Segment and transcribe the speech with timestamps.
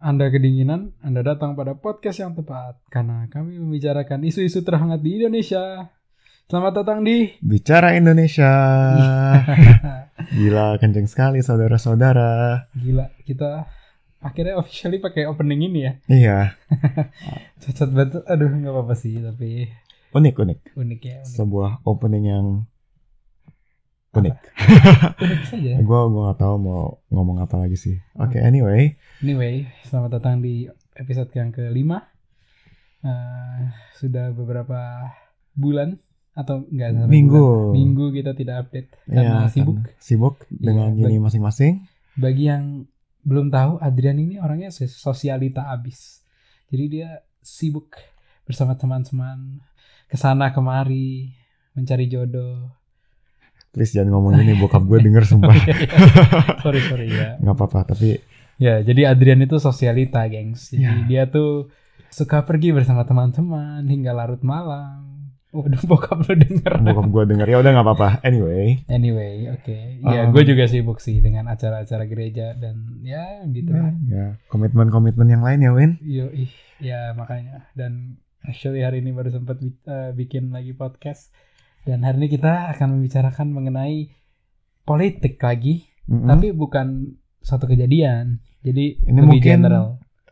[0.00, 5.92] Anda kedinginan, Anda datang pada podcast yang tepat karena kami membicarakan isu-isu terhangat di Indonesia.
[6.48, 8.48] Selamat datang di Bicara Indonesia.
[10.40, 12.64] Gila, kenceng sekali saudara-saudara.
[12.80, 13.68] Gila, kita
[14.24, 15.92] akhirnya officially pakai opening ini ya.
[16.08, 16.38] Iya,
[17.60, 18.24] Cacat banget.
[18.24, 19.68] Aduh, nggak apa-apa sih, tapi
[20.16, 20.58] unik unik.
[20.80, 21.20] unik ya.
[21.20, 22.46] Unik, Sebuah opening yang
[24.12, 24.36] unik.
[25.22, 25.72] unik saja.
[25.78, 27.96] Gue gua nggak tahu mau ngomong apa lagi sih.
[28.16, 32.02] Oke, anyway, Anyway, selamat datang di episode yang kelima.
[33.00, 33.60] Eh,
[33.96, 35.08] sudah beberapa
[35.52, 35.96] bulan
[36.32, 37.36] atau enggak sampai Minggu.
[37.36, 37.72] bulan.
[37.72, 39.76] minggu kita tidak update karena ya, sibuk.
[39.78, 41.74] karena sibuk dengan Iya, ini masing-masing.
[42.14, 42.84] Bagi yang
[43.20, 46.24] belum tahu, Adrian ini orangnya sos- sosialita abis.
[46.68, 47.08] Jadi dia
[47.40, 47.96] sibuk
[48.44, 49.60] bersama teman-teman
[50.06, 51.32] ke sana kemari
[51.72, 52.68] mencari jodoh.
[53.70, 55.54] Please jangan ngomong ini, bokap gue denger sumpah.
[56.64, 57.38] sorry sorry ya.
[57.38, 58.18] Nggak apa-apa, tapi
[58.56, 60.68] Ya, jadi Adrian itu sosialita, gengs.
[60.68, 60.92] Jadi Ya.
[61.06, 61.72] dia tuh
[62.08, 65.32] suka pergi bersama teman-teman hingga larut malam.
[65.50, 66.78] Waduh, bokap lu denger.
[66.78, 68.08] bokap gue denger ya udah nggak apa-apa.
[68.20, 69.76] Anyway, Anyway, oke.
[69.98, 73.90] Ya, Um, gue juga sibuk sih dengan acara-acara gereja dan ya gitu lah.
[74.06, 75.92] ya komitmen-komitmen yang lain ya Win.
[75.98, 77.66] Yo, ih, ya makanya.
[77.72, 81.32] Dan actually hari ini baru sempat bi- eh, bikin lagi podcast.
[81.82, 84.12] Dan hari ini kita akan membicarakan mengenai
[84.84, 86.28] politik lagi, Mm-mm.
[86.28, 88.38] tapi bukan satu kejadian.
[88.60, 89.86] Jadi Ini lebih mungkin general.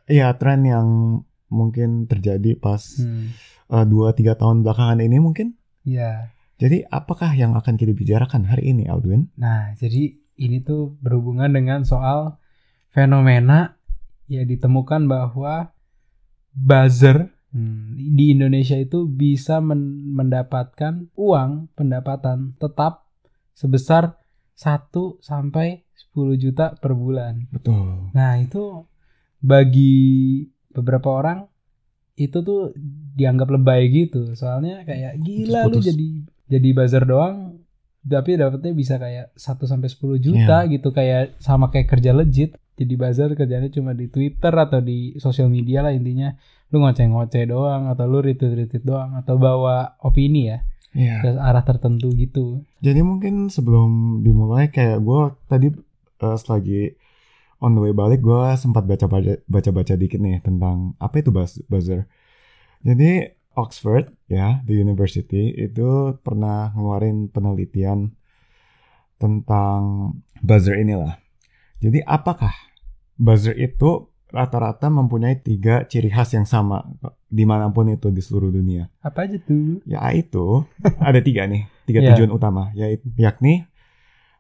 [0.05, 0.89] Iya, tren yang
[1.49, 3.33] mungkin terjadi pas Hmm.
[3.69, 5.57] eh, dua tiga tahun belakangan ini mungkin.
[5.85, 6.33] Ya.
[6.59, 9.31] Jadi apakah yang akan kita bicarakan hari ini, Aldwin?
[9.39, 12.37] Nah, jadi ini tuh berhubungan dengan soal
[12.91, 13.79] fenomena
[14.27, 15.71] ya ditemukan bahwa
[16.53, 23.09] buzzer hmm, di Indonesia itu bisa men- mendapatkan uang pendapatan tetap
[23.53, 24.17] sebesar
[24.55, 27.47] 1 sampai 10 juta per bulan.
[27.51, 28.11] Betul.
[28.15, 28.87] Nah, itu
[29.39, 30.43] bagi
[30.75, 31.47] beberapa orang
[32.19, 32.75] itu tuh
[33.15, 34.35] dianggap lebay gitu.
[34.35, 35.87] Soalnya kayak gila lu Putus-putus.
[35.95, 36.07] jadi
[36.49, 37.61] jadi buzzer doang
[38.09, 42.57] tapi dapetnya bisa kayak 1 sampai 10 juta gitu kayak sama kayak kerja legit.
[42.79, 46.31] Jadi buzzer kerjanya cuma di Twitter atau di sosial media lah intinya.
[46.71, 50.59] Lu ngoceh-ngoceh doang atau lu retweet-retweet doang atau bawa opini ya
[50.97, 51.21] Iya.
[51.21, 52.65] ke arah tertentu gitu.
[52.81, 55.69] Jadi mungkin sebelum dimulai kayak gue tadi
[56.19, 56.97] eh, selagi
[57.61, 62.09] on the way balik gue sempat baca-baca baca-baca dikit nih tentang apa itu buzz- buzzer.
[62.87, 63.27] Jadi
[63.59, 68.15] Oxford ya di university itu pernah ngeluarin penelitian
[69.19, 71.19] tentang buzzer inilah.
[71.83, 72.55] Jadi apakah
[73.19, 76.85] buzzer itu rata-rata mempunyai tiga ciri khas yang sama
[77.29, 78.89] di mana pun itu di seluruh dunia?
[79.01, 79.81] Apa aja tuh?
[79.85, 80.65] Ya itu
[81.09, 82.09] ada tiga nih, tiga Iya.
[82.15, 83.67] tujuan utama, yaitu yakni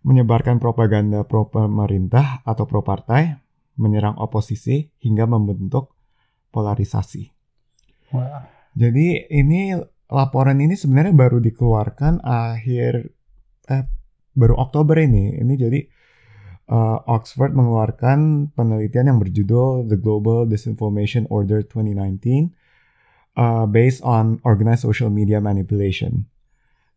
[0.06, 3.34] menyebarkan propaganda pro pemerintah atau pro partai,
[3.76, 5.92] menyerang oposisi hingga membentuk
[6.54, 7.28] polarisasi.
[8.14, 8.46] Wah.
[8.78, 9.74] Jadi ini
[10.08, 13.10] laporan ini sebenarnya baru dikeluarkan akhir
[13.68, 13.84] eh
[14.32, 15.34] baru Oktober ini.
[15.34, 15.80] Ini jadi
[16.68, 22.52] eh, Oxford mengeluarkan penelitian yang berjudul The Global Disinformation Order 2019
[23.38, 26.26] uh, based on organized social media manipulation.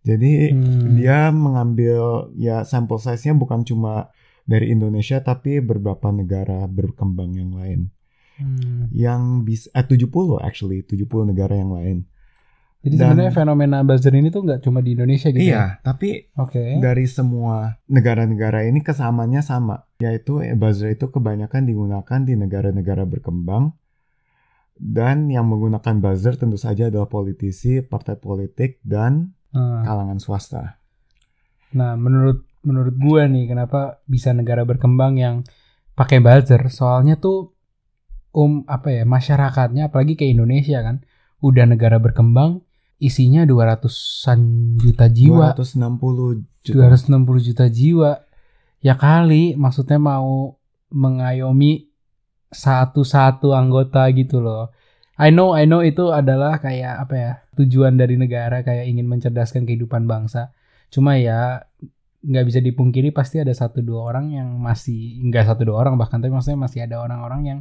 [0.02, 0.98] Jadi Hmm.
[0.98, 4.09] dia mengambil ya sampel size-nya bukan cuma
[4.50, 7.94] dari Indonesia tapi beberapa negara berkembang yang lain.
[8.42, 8.90] Hmm.
[8.90, 12.09] Yang bisa eh 70 actually, 70 negara yang lain.
[12.81, 15.53] Jadi Dan- sebenarnya fenomena buzzer ini tuh nggak cuma di Indonesia gitu ya?
[15.53, 16.81] Iya, tapi Oke.
[16.81, 23.78] dari semua negara-negara ini kesamanya sama, yaitu eh, buzzer itu kebanyakan digunakan di negara-negara berkembang
[24.81, 30.80] dan yang menggunakan buzzer tentu saja adalah politisi, partai politik dan Nah, kalangan swasta.
[31.75, 35.44] Nah, menurut menurut gue nih kenapa bisa negara berkembang yang
[35.91, 36.72] pakai buzzer?
[36.72, 37.52] Soalnya tuh
[38.31, 41.03] um apa ya masyarakatnya apalagi kayak Indonesia kan
[41.44, 42.64] udah negara berkembang
[43.01, 44.39] isinya 200-an
[44.78, 46.85] juta jiwa, 260 juta.
[47.09, 48.12] 260 juta jiwa.
[48.81, 50.62] Ya kali maksudnya mau
[50.94, 51.90] mengayomi
[52.53, 54.70] satu-satu anggota gitu loh.
[55.17, 59.66] I know, I know itu adalah kayak apa ya tujuan dari negara kayak ingin mencerdaskan
[59.66, 60.53] kehidupan bangsa.
[60.93, 61.66] Cuma ya
[62.22, 66.22] nggak bisa dipungkiri pasti ada satu dua orang yang masih nggak satu dua orang bahkan
[66.22, 67.59] tapi maksudnya masih ada orang-orang yang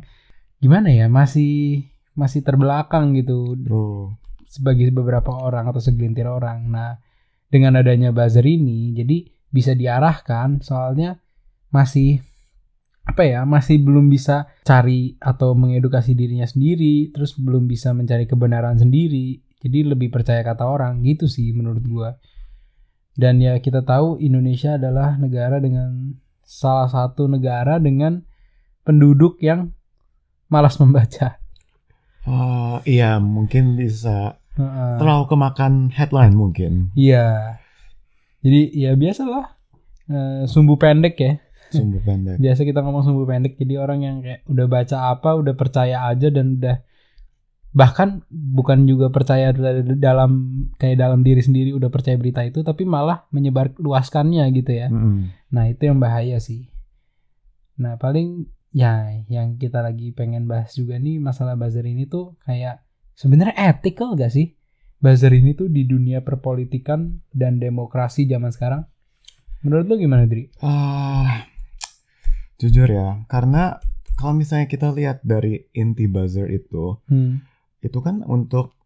[0.61, 4.20] gimana ya masih masih terbelakang gitu Bro,
[4.50, 6.67] sebagai beberapa orang atau segelintir orang.
[6.67, 6.99] Nah,
[7.47, 11.23] dengan adanya buzzer ini, jadi bisa diarahkan soalnya
[11.70, 12.19] masih
[13.06, 18.75] apa ya, masih belum bisa cari atau mengedukasi dirinya sendiri, terus belum bisa mencari kebenaran
[18.75, 19.38] sendiri.
[19.62, 22.11] Jadi lebih percaya kata orang gitu sih menurut gua.
[23.14, 28.26] Dan ya kita tahu Indonesia adalah negara dengan salah satu negara dengan
[28.82, 29.70] penduduk yang
[30.50, 31.38] malas membaca.
[32.26, 34.99] Eh, iya mungkin bisa Heeh.
[34.99, 37.58] terlalu kemakan headline mungkin Iya.
[38.41, 39.56] Jadi ya biasalah
[40.08, 41.32] eh, sumbu pendek ya.
[41.70, 42.37] sumber pendek.
[42.43, 43.55] Biasa kita ngomong sumbu pendek.
[43.55, 46.82] Jadi orang yang kayak udah baca apa, udah percaya aja dan udah
[47.70, 50.31] bahkan bukan juga percaya da- dalam
[50.75, 54.91] kayak dalam diri sendiri udah percaya berita itu, tapi malah menyebar luaskannya gitu ya.
[54.91, 55.31] Mm-mm.
[55.49, 56.67] Nah itu yang bahaya sih.
[57.79, 62.82] Nah paling ya yang kita lagi pengen bahas juga nih masalah buzzer ini tuh kayak
[63.15, 64.55] sebenarnya ethical gak sih?
[65.01, 68.85] Buzzer ini tuh di dunia perpolitikan dan demokrasi zaman sekarang.
[69.65, 70.53] Menurut lu gimana Dri?
[70.61, 71.49] Ah,
[72.61, 73.81] jujur ya, karena
[74.21, 77.41] kalau misalnya kita lihat dari inti buzzer itu, Hmm.
[77.81, 78.77] itu kan untuk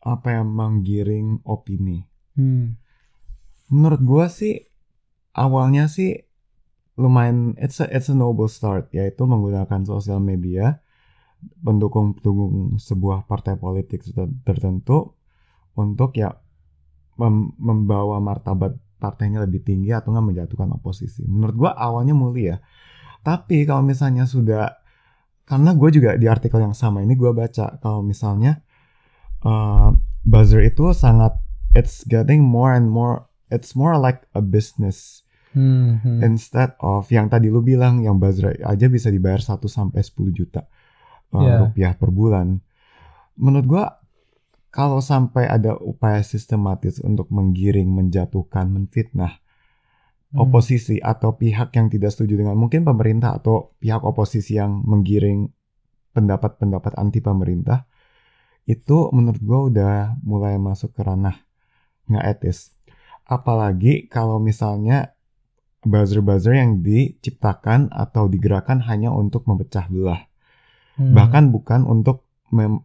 [0.00, 2.08] apa yang menggiring opini.
[2.32, 2.80] Hmm.
[3.68, 4.64] Menurut gua sih
[5.36, 6.24] awalnya sih
[6.96, 10.80] lumayan it's a, it's a noble start yaitu menggunakan sosial media
[11.62, 15.14] pendukung pendukung sebuah partai politik ter- tertentu
[15.76, 16.32] untuk ya
[17.20, 21.24] mem- membawa martabat partainya lebih tinggi atau nggak menjatuhkan oposisi.
[21.28, 22.58] Menurut gua awalnya mulia.
[23.20, 24.86] Tapi kalau misalnya sudah
[25.46, 28.66] karena gue juga di artikel yang sama ini gue baca kalau misalnya
[29.46, 29.94] uh,
[30.26, 31.38] buzzer itu sangat
[31.78, 35.22] it's getting more and more it's more like a business
[35.56, 36.04] Hmm.
[36.04, 36.20] hmm.
[36.20, 40.68] instead of yang tadi lu bilang yang buzzer aja bisa dibayar 1 sampai 10 juta
[41.34, 41.66] Yeah.
[41.66, 42.62] rupiah per bulan.
[43.36, 43.84] Menurut gua
[44.70, 49.40] kalau sampai ada upaya sistematis untuk menggiring, menjatuhkan, menfitnah
[50.36, 50.42] Hmm.
[50.42, 55.48] oposisi atau pihak yang tidak setuju dengan mungkin pemerintah atau pihak oposisi yang menggiring
[56.12, 57.86] pendapat-pendapat anti pemerintah
[58.66, 61.46] itu menurut gue udah mulai masuk ke ranah
[62.10, 62.74] nggak etis.
[63.24, 65.14] Apalagi kalau misalnya
[65.86, 70.26] buzzer-buzzer yang diciptakan atau digerakkan hanya untuk memecah belah,
[70.96, 71.12] Hmm.
[71.12, 72.84] bahkan bukan untuk mem-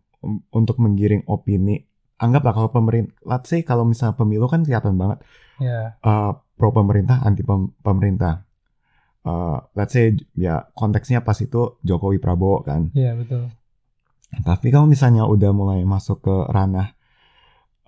[0.52, 1.88] untuk menggiring opini.
[2.22, 5.26] Anggaplah kalau pemerintah, let's say kalau misalnya pemilu kan kelihatan banget
[5.58, 5.98] ya.
[6.06, 8.46] uh, pro pemerintah anti pem- pemerintah.
[9.26, 12.94] Uh, let's say ya konteksnya pas itu Jokowi Prabowo kan.
[12.94, 13.50] Iya betul.
[14.32, 16.94] Tapi kalau misalnya udah mulai masuk ke ranah,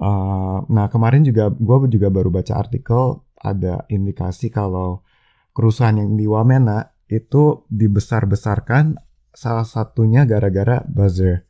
[0.01, 5.05] uh, nah kemarin juga gue juga baru baca artikel ada indikasi kalau
[5.53, 8.97] kerusuhan yang di Wamena itu dibesar-besarkan
[9.33, 11.43] salah satunya gara-gara buzzer.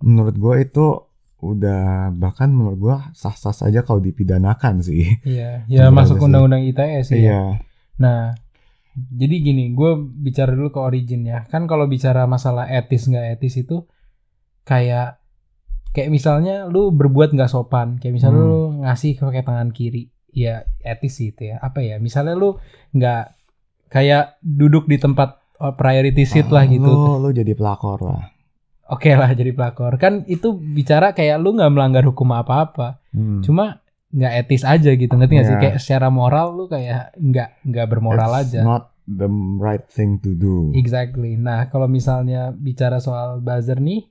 [0.00, 0.86] Menurut gue itu
[1.36, 5.20] udah bahkan menurut gue sah-sah saja kalau dipidanakan sih.
[5.22, 5.64] Iya.
[5.72, 7.18] Ya masuk undang-undang ITE sih.
[7.18, 7.20] ya.
[7.20, 7.40] Iya.
[7.96, 8.32] Nah,
[8.96, 11.44] jadi gini, gue bicara dulu ke origin ya.
[11.48, 13.84] Kan kalau bicara masalah etis nggak etis itu
[14.64, 15.20] kayak
[15.92, 18.48] kayak misalnya lu berbuat nggak sopan, kayak misalnya Hmm.
[18.52, 21.56] lu ngasih pakai tangan kiri, ya etis sih itu ya.
[21.60, 21.96] Apa ya?
[21.96, 22.56] Misalnya lu
[22.92, 23.24] nggak
[23.88, 25.40] kayak duduk di tempat
[25.72, 26.86] priority seat lah Ah, gitu.
[26.86, 28.30] Lu, lu jadi pelakor lah.
[28.86, 29.96] Oke lah jadi pelakor.
[29.96, 33.02] Kan itu bicara kayak lu nggak melanggar hukum apa-apa.
[33.10, 33.40] Hmm.
[33.40, 35.62] Cuma nggak etis aja gitu ngerti nggak sih Iya.
[35.62, 39.26] kayak secara moral lu kayak nggak nggak bermoral It's aja not the
[39.56, 40.70] right thing to do.
[40.72, 44.06] exactly nah kalau misalnya bicara soal buzzer nih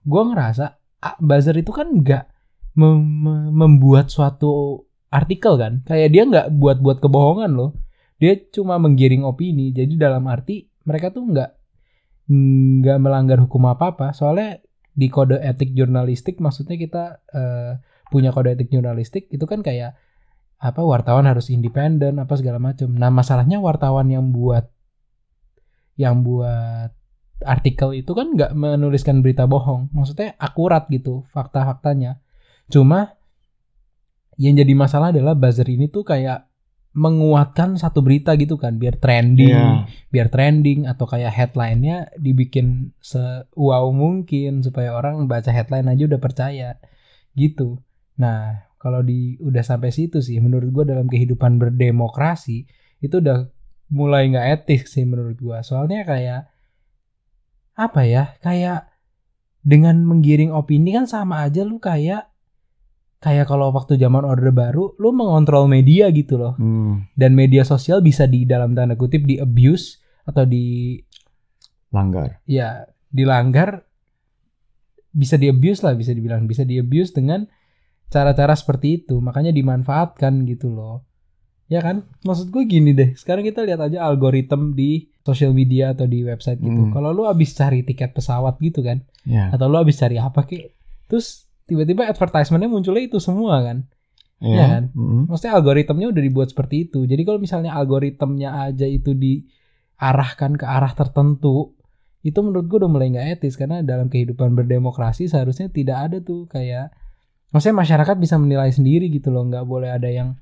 [0.00, 0.66] gue ngerasa
[0.96, 2.24] ah, buzzer itu kan nggak
[2.72, 7.76] mem- membuat suatu artikel kan kayak dia nggak buat-buat kebohongan loh
[8.16, 11.50] dia cuma menggiring opini jadi dalam arti mereka tuh nggak
[12.82, 14.62] nggak melanggar hukum apa apa soalnya
[14.92, 17.72] di kode etik jurnalistik maksudnya kita eh,
[18.12, 19.96] punya kode etik jurnalistik itu kan kayak
[20.62, 24.70] apa wartawan harus independen apa segala macam nah masalahnya wartawan yang buat
[25.98, 26.94] yang buat
[27.44, 29.90] artikel itu kan nggak menuliskan berita bohong.
[29.92, 32.22] Maksudnya akurat gitu fakta-faktanya.
[32.70, 33.18] Cuma
[34.40, 36.48] yang jadi masalah adalah buzzer ini tuh kayak
[36.92, 39.88] menguatkan satu berita gitu kan biar trending Iya.
[40.12, 46.20] biar trending atau kayak headline-nya dibikin se wow mungkin supaya orang baca headline aja udah
[46.20, 46.76] percaya
[47.32, 47.80] gitu.
[48.20, 52.68] Nah, kalau di udah sampai situ sih menurut gua dalam kehidupan berdemokrasi
[53.00, 53.48] itu udah
[53.88, 55.64] mulai nggak etis sih menurut gua.
[55.64, 56.52] Soalnya kayak
[57.72, 58.36] apa ya?
[58.44, 58.92] Kayak
[59.64, 62.31] dengan menggiring opini kan sama aja lu kayak
[63.22, 66.58] kayak kalau waktu zaman orde baru lu mengontrol media gitu loh.
[66.58, 70.98] Hmm, dan media sosial bisa di dalam tanda kutip di abuse atau di
[71.88, 72.42] langgar.
[72.44, 73.84] ya dilanggar
[75.12, 76.44] bisa di abuse lah bisa dibilang.
[76.44, 77.44] Bisa di abuse dengan
[78.08, 79.20] cara-cara seperti itu.
[79.20, 81.04] Makanya dimanfaatkan gitu loh.
[81.68, 82.08] Ya kan?
[82.22, 83.12] Maksud gue gini deh.
[83.14, 86.82] Sekarang kita lihat aja algoritma di sosial media atau di website gitu.
[86.82, 86.90] Hmm.
[86.90, 89.54] kalau lu abis cari tiket pesawat gitu kan Ya.
[89.54, 90.74] atau lu abis cari apa kek
[91.06, 93.78] terus tiba-tiba advertisementnya munculnya itu semua kan
[94.42, 94.66] Iya Ya.
[94.68, 94.84] kan?
[94.90, 95.30] Mm-mm.
[95.30, 97.06] Maksudnya algoritmnya udah dibuat seperti itu.
[97.06, 101.78] Jadi kalau misalnya algoritmnya aja itu diarahkan ke arah tertentu
[102.22, 106.46] itu menurut gue udah mulai nggak etis karena dalam kehidupan berdemokrasi seharusnya tidak ada tuh
[106.46, 106.90] kayak
[107.50, 110.34] maksudnya masyarakat bisa menilai sendiri gitu loh nggak boleh ada yang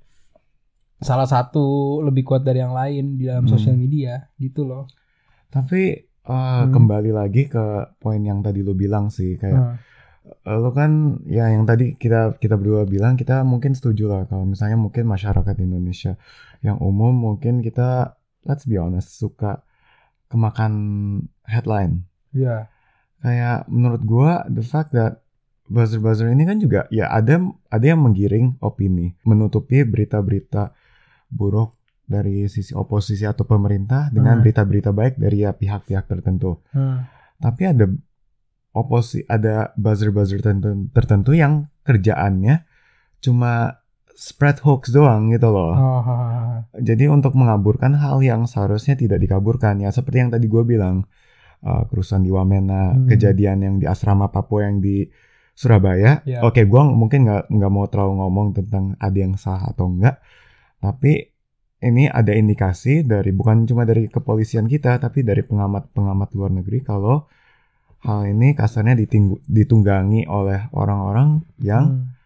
[0.96, 1.64] salah satu
[2.00, 3.52] lebih kuat dari yang lain di dalam Hmm.
[3.52, 4.88] sosial media gitu loh
[5.48, 6.70] Tapi uh, Hmm.
[6.70, 7.64] kembali lagi ke
[7.96, 9.74] poin yang tadi lu bilang sih kayak Nah,
[10.44, 14.76] lu kan ya yang tadi kita kita berdua bilang kita mungkin setuju lah kalau misalnya
[14.76, 16.20] mungkin masyarakat Indonesia
[16.60, 19.64] yang umum mungkin kita let's be honest suka
[20.30, 20.72] kemakan
[21.48, 22.06] headline.
[22.30, 22.70] ya
[23.20, 25.20] Kayak menurut gua the fact that
[25.68, 27.36] buzzer-buzzer ini kan juga ya ada
[27.68, 30.72] ada yang menggiring opini, menutupi berita-berita
[31.28, 31.76] buruk
[32.08, 34.42] dari sisi oposisi atau pemerintah dengan Hmm.
[34.42, 36.58] berita-berita baik dari ya pihak-pihak tertentu.
[36.72, 37.04] Hmm.
[37.38, 37.86] Tapi ada
[38.70, 42.62] oposi ada buzzer-buzzer tertentu, tertentu yang kerjaannya
[43.18, 43.82] cuma
[44.14, 45.74] spread hoax doang gitu loh.
[45.74, 46.60] Oh.
[46.76, 51.08] Jadi untuk mengaburkan hal yang seharusnya tidak dikaburkan ya seperti yang tadi gue bilang
[51.64, 53.08] uh, kerusuhan di Wamena, Hmm.
[53.08, 55.08] kejadian yang di asrama Papua yang di
[55.56, 56.24] Surabaya.
[56.24, 56.40] Ya.
[56.44, 60.20] Oke, gue mungkin nggak nggak mau terlalu ngomong tentang ada yang salah atau enggak,
[60.80, 61.32] tapi
[61.80, 67.24] ini ada indikasi dari bukan cuma dari kepolisian kita, tapi dari pengamat-pengamat luar negeri kalau
[68.00, 68.96] hal ini kasarnya
[69.46, 72.16] ditunggangi oleh orang-orang yang Hmm.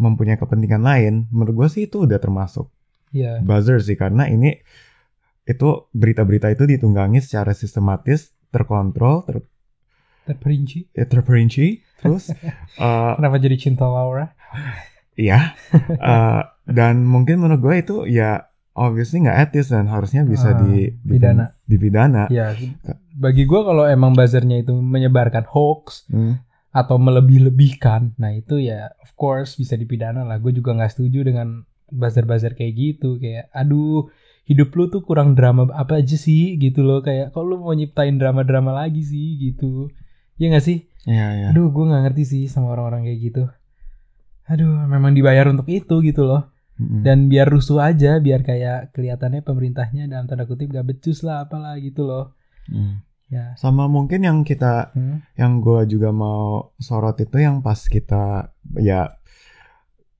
[0.00, 1.14] mempunyai kepentingan lain.
[1.30, 2.72] Menurut gue sih itu udah termasuk
[3.12, 4.56] ya buzzer sih karena ini
[5.44, 9.36] itu berita-berita itu ditunggangi secara sistematis, terkontrol, ter,
[10.24, 10.86] terperinci.
[10.94, 11.66] ya, terperinci,
[11.98, 12.30] terus
[12.78, 14.32] uh, kenapa jadi cinta Laura?
[15.12, 15.52] Iya,
[15.98, 20.88] uh, dan mungkin menurut gue itu ya obviously nggak etis dan harusnya bisa Ah, di,
[20.94, 21.44] di pidana.
[21.62, 22.24] dipidana.
[22.28, 22.56] ya
[23.12, 29.12] bagi gue kalau emang buzzernya itu menyebarkan hoax Hmm, atau melebih-lebihkan nah itu ya of
[29.14, 30.36] course bisa dipidana lah.
[30.36, 34.08] Gue juga nggak setuju dengan buzzer-buzzer kayak gitu kayak aduh
[34.42, 36.56] hidup lu tuh kurang drama apa aja sih?
[36.56, 39.36] Gitu loh kayak kok lu mau nyiptain drama-drama lagi sih?
[39.38, 39.92] Gitu.
[40.40, 40.88] Ya nggak sih?
[41.04, 41.46] Iya, iya.
[41.50, 43.42] aduh gue nggak ngerti sih sama orang-orang kayak gitu.
[44.44, 46.48] Aduh memang dibayar untuk itu gitu loh
[46.78, 51.76] Dan biar rusuh aja biar kayak kelihatannya pemerintahnya dalam tanda kutip gak becus lah apalah
[51.76, 52.32] gitu loh
[52.64, 53.02] Hmm.
[53.26, 55.20] ya Sama mungkin yang kita Hmm.
[55.34, 59.14] yang gue juga mau sorot itu yang pas kita ya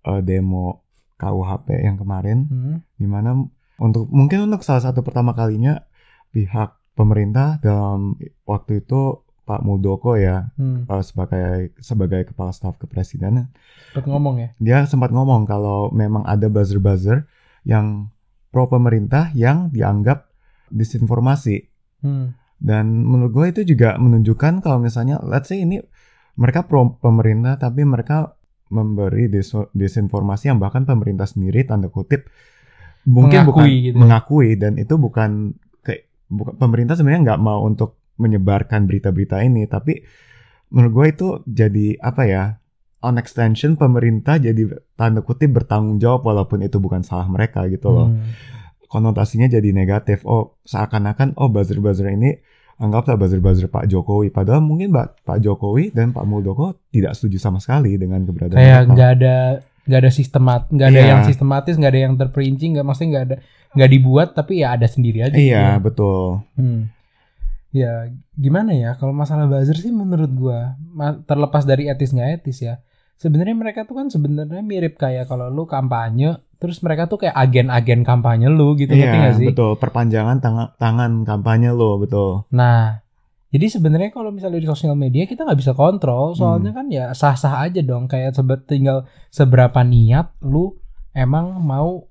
[0.02, 0.82] uh, demo
[1.16, 2.76] KUHP yang kemarin Hmm.
[2.94, 3.38] di mana
[3.78, 5.82] untuk mungkin untuk salah satu pertama kalinya
[6.30, 10.86] pihak pemerintah dalam waktu itu Pak Muldoko ya Hmm.
[10.86, 13.50] uh, sebagai sebagai kepala staf kepresidenan
[13.88, 17.26] Cepet ngomong ya dia sempat ngomong kalau memang ada buzzer-buzzer
[17.62, 18.10] yang
[18.48, 20.30] pro pemerintah yang dianggap
[20.68, 21.68] disinformasi
[22.00, 22.34] Hmm.
[22.58, 25.78] dan menurut gue itu juga menunjukkan kalau misalnya let's say ini
[26.34, 28.34] mereka pro pemerintah tapi mereka
[28.66, 32.26] memberi dis- disinformasi yang bahkan pemerintah sendiri tanda kutip
[33.04, 34.00] mungkin Mengakui bukan gitu ya.
[34.00, 35.30] mengakui dan itu bukan
[35.80, 40.02] kayak bukan pemerintah sebenarnya nggak mau untuk menyebarkan berita-berita ini tapi
[40.68, 42.44] menurut gue itu jadi apa ya
[43.00, 44.62] on extension pemerintah jadi
[44.94, 48.30] tanda kutip bertanggung jawab walaupun itu bukan salah mereka gitu loh Hmm.
[48.86, 50.20] konotasinya jadi negatif.
[50.22, 52.36] Oh, seakan-akan oh buzzer-buzzer ini
[52.76, 54.28] anggaplah buzzer-buzzer Pak Jokowi.
[54.28, 58.80] Padahal mungkin Pak Pak Jokowi dan Pak Muldoko tidak setuju sama sekali dengan keberadaan kayak
[58.86, 59.36] nggak ada
[59.82, 61.08] nggak ada sistemat nggak ada Iya.
[61.08, 63.36] yang sistematis nggak ada yang terperinci nggak maksudnya nggak ada
[63.72, 65.82] nggak dibuat tapi ya ada sendiri aja Iya, gitu.
[65.82, 66.24] betul.
[66.54, 66.80] Hmm.
[67.72, 72.60] Ya gimana ya kalau masalah buzzer sih menurut gua ma- terlepas dari etis nggak etis
[72.60, 72.74] ya
[73.16, 78.02] sebenarnya mereka tuh kan sebenarnya mirip kayak kalau lu kampanye terus mereka tuh kayak agen-agen
[78.02, 79.74] kampanye lu gitu ngerti Iya, nggak sih betul.
[79.74, 82.46] Perpanjangan tangan tangan kampanye lo, betul.
[82.50, 83.02] Nah,
[83.48, 86.78] jadi sebenarnya kalau misalnya di sosial media kita nggak bisa kontrol, soalnya Hmm.
[86.78, 88.06] kan ya sah-sah aja dong.
[88.06, 90.78] Kayak tinggal seberapa niat lu
[91.10, 92.06] emang mau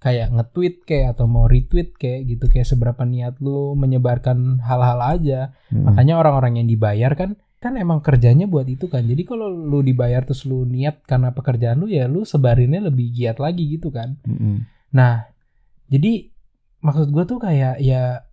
[0.00, 5.52] kayak nge-tweet kayak atau mau retweet kayak gitu kayak seberapa niat lu menyebarkan hal-hal aja.
[5.68, 5.92] Mm.
[5.92, 9.04] Makanya orang-orang yang dibayar kan kan emang kerjanya buat itu kan.
[9.04, 13.36] Jadi kalau lu dibayar terus lu niat karena pekerjaan lu ya lu sebarinnya lebih giat
[13.36, 14.16] lagi gitu kan.
[14.24, 14.64] Mm-mm.
[14.96, 15.28] Nah,
[15.92, 16.32] jadi
[16.80, 18.24] maksud gue tuh kayak ya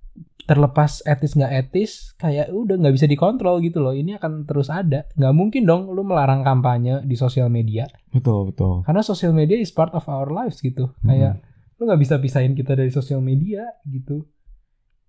[0.47, 3.91] terlepas etis nggak etis, kayak udah nggak bisa dikontrol gitu loh.
[3.91, 5.03] Ini akan terus ada.
[5.19, 7.83] Nggak mungkin dong lu melarang kampanye di sosial media.
[8.15, 8.87] Betul, betul.
[8.87, 10.95] Karena sosial media is part of our lives gitu.
[11.03, 11.43] Kayak
[11.77, 14.25] lu nggak bisa pisahin kita dari sosial media gitu.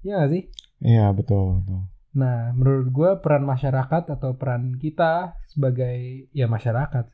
[0.00, 0.42] Ya nggak sih?
[0.78, 1.80] Iya, betul, betul.
[2.14, 7.04] Nah, menurut gue peran masyarakat atau peran kita sebagai ya masyarakat,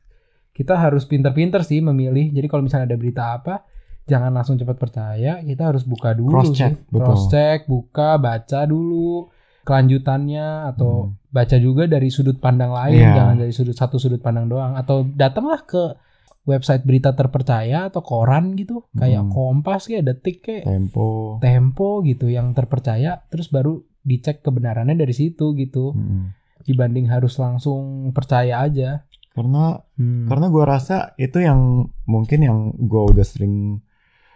[0.51, 2.31] kita harus pinter-pinter sih memilih.
[2.31, 3.65] Jadi kalau misalnya ada berita apa,
[4.05, 5.41] jangan langsung cepat percaya.
[5.41, 6.85] Kita harus buka dulu Cross check, sih.
[6.93, 7.05] betul.
[7.05, 9.29] Cross check, buka, baca dulu
[9.65, 11.17] kelanjutannya atau Hmm.
[11.33, 13.13] baca juga dari sudut pandang lain, Iya.
[13.17, 14.77] jangan dari sudut satu sudut pandang doang.
[14.77, 15.97] Atau datanglah ke
[16.45, 19.33] website berita terpercaya atau koran gitu, kayak Hmm.
[19.33, 21.37] Kompas kayak Detik kayak Tempo.
[21.37, 26.29] Tempo gitu yang terpercaya terus baru dicek kebenarannya dari situ gitu Mm-mm.
[26.61, 30.29] dibanding harus langsung percaya aja Karena Hmm.
[30.29, 33.81] karena gue rasa itu yang mungkin yang gue udah sering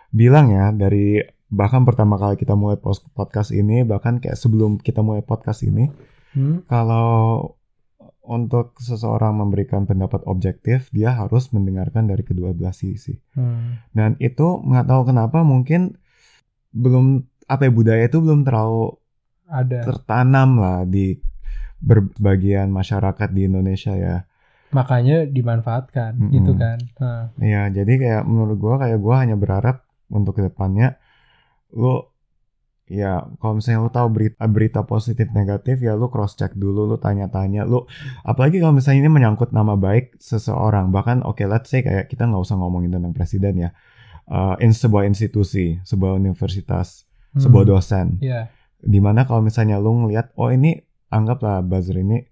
[0.09, 2.75] bilang ya dari bahkan pertama kali kita mulai
[3.13, 5.87] podcast ini bahkan kayak sebelum kita mulai podcast ini
[6.29, 6.61] Hmm?
[6.65, 7.57] kalau
[8.29, 13.17] untuk seseorang memberikan pendapat objektif dia harus mendengarkan dari kedua belah sisi.
[13.33, 13.81] Hmm.
[13.97, 15.97] dan itu nggak tahu kenapa mungkin
[16.69, 18.93] belum apa ya budaya itu belum terlalu
[19.49, 19.81] ada.
[19.81, 21.17] tertanam lah di
[21.81, 24.29] berbagian masyarakat di Indonesia ya.
[24.69, 26.33] Makanya dimanfaatkan Mm-mm.
[26.35, 26.77] gitu kan.
[27.01, 29.81] Nah, Iya, jadi kayak menurut gua kayak gua hanya berharap
[30.13, 31.01] untuk ke depannya
[31.73, 32.05] lu
[32.89, 36.97] ya kalau misalnya lu tahu berita berita positif negatif ya lu cross check dulu, lu
[36.97, 37.85] tanya-tanya, lu
[38.25, 42.41] apalagi kalau misalnya ini menyangkut nama baik seseorang, bahkan oke let's say kayak kita nggak
[42.41, 43.69] usah ngomongin tentang presiden ya,
[44.29, 47.41] Eh, in sebuah institusi, sebuah universitas, hmm.
[47.41, 48.53] sebuah dosen, Iya.
[48.77, 50.77] di mana kalau misalnya lu ngelihat oh ini
[51.09, 52.29] anggaplah buzzer ini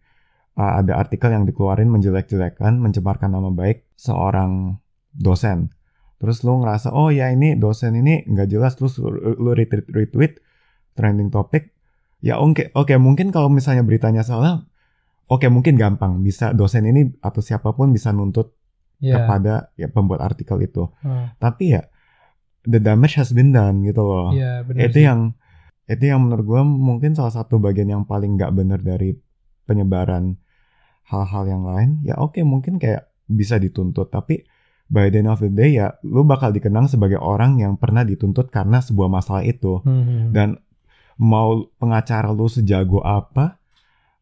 [0.61, 4.77] uh, ada artikel yang dikeluarin menjelek-jelekan mencemarkan nama baik seorang
[5.09, 5.73] dosen
[6.21, 10.33] terus lu ngerasa oh ya ini dosen ini nggak jelas terus lu, lu retweet, retweet
[10.97, 11.71] trending topic
[12.19, 14.65] ya oke oke mungkin kalau misalnya beritanya salah
[15.27, 18.57] oke mungkin gampang bisa dosen ini atau siapa pun bisa nuntut
[18.97, 19.13] Iya.
[19.15, 21.29] kepada ya pembuat artikel itu Hmm.
[21.37, 21.85] tapi ya
[22.63, 25.05] the damage has been done gitu loh Iya, benar itu sih.
[25.05, 25.37] yang
[25.85, 29.13] itu yang menurut gue mungkin salah satu bagian yang paling nggak benar dari
[29.63, 30.41] penyebaran
[31.05, 34.43] hal-hal yang lain ya oke mungkin kayak bisa dituntut tapi
[34.87, 38.49] by the end of the day ya lu bakal dikenang sebagai orang yang pernah dituntut
[38.49, 40.31] karena sebuah masalah itu Hmm.
[40.31, 40.57] dan
[41.17, 43.57] mau pengacara lu sejago apa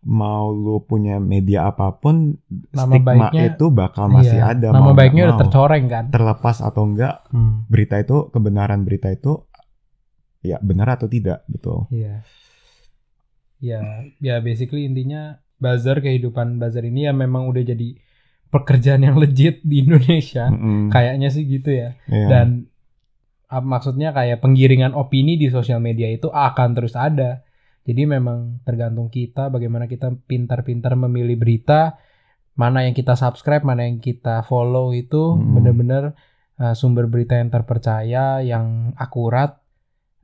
[0.02, 2.38] mau lu punya media apa pun
[2.70, 4.54] Nama stigma baiknya- itu bakal masih Iya.
[4.54, 7.66] ada nama mau baiknya udah tercoreng kan terlepas atau enggak Hmm.
[7.66, 9.44] berita itu kebenaran berita itu
[10.40, 12.22] ya benar atau tidak betul Iya.
[13.58, 13.82] Ya,
[14.20, 17.98] ya basically intinya buzzer kehidupan buzzer ini ya memang udah jadi
[18.48, 20.48] pekerjaan yang legit di Indonesia.
[20.48, 20.88] Mm-mm.
[20.88, 21.98] Kayaknya sih gitu ya.
[22.06, 22.28] Iya.
[22.30, 22.48] Dan
[23.50, 27.46] maksudnya kayak penggiringan opini di sosial media itu akan terus ada.
[27.86, 32.02] Jadi memang tergantung kita bagaimana kita pintar-pintar memilih berita,
[32.58, 35.62] mana yang kita subscribe, mana yang kita follow itu Hmm.
[35.62, 36.04] benar-benar
[36.58, 39.62] uh, sumber berita yang terpercaya, yang akurat.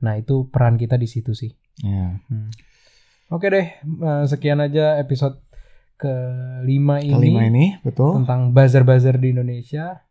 [0.02, 1.54] Nah, itu peran kita di situ sih.
[1.86, 2.18] Iya.
[3.30, 5.40] Oke deh, eh, sekian aja episode
[5.96, 10.02] kelima ini, kelima ini betul tentang buzzer-buzzer di Indonesia.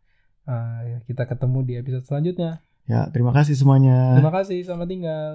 [0.48, 2.64] Eh, kita ketemu di episode selanjutnya.
[2.90, 5.32] Ya terima kasih semuanya Terima kasih, selamat tinggal.